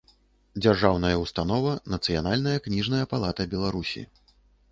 Дзяржаўная 0.63 1.11
ўстанова 1.23 1.75
«Нацыянальная 1.95 2.57
кнiжная 2.67 3.05
палата 3.13 3.49
Беларусi» 3.55 4.01